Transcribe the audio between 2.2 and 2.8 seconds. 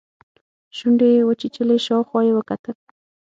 يې وکتل.